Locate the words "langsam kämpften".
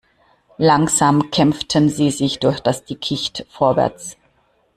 0.57-1.87